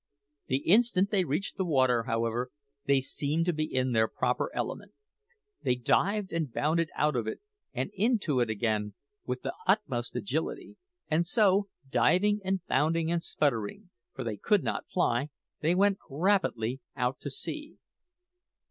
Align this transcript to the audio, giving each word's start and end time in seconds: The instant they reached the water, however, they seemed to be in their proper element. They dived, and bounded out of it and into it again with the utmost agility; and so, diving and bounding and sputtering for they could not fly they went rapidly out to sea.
The 0.47 0.63
instant 0.67 1.11
they 1.11 1.23
reached 1.25 1.57
the 1.57 1.63
water, 1.63 2.05
however, 2.07 2.49
they 2.85 3.01
seemed 3.01 3.45
to 3.45 3.53
be 3.53 3.65
in 3.65 3.91
their 3.91 4.07
proper 4.07 4.49
element. 4.51 4.93
They 5.61 5.75
dived, 5.75 6.33
and 6.33 6.51
bounded 6.51 6.89
out 6.95 7.15
of 7.15 7.27
it 7.27 7.39
and 7.71 7.91
into 7.93 8.39
it 8.39 8.49
again 8.49 8.95
with 9.27 9.43
the 9.43 9.53
utmost 9.67 10.15
agility; 10.15 10.75
and 11.07 11.27
so, 11.27 11.67
diving 11.87 12.41
and 12.43 12.65
bounding 12.65 13.11
and 13.11 13.21
sputtering 13.21 13.91
for 14.15 14.23
they 14.23 14.37
could 14.37 14.63
not 14.63 14.89
fly 14.89 15.29
they 15.59 15.75
went 15.75 15.99
rapidly 16.09 16.79
out 16.95 17.19
to 17.19 17.29
sea. 17.29 17.77